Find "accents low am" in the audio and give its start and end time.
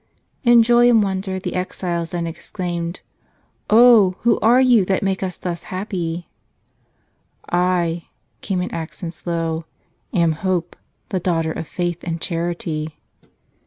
8.71-10.31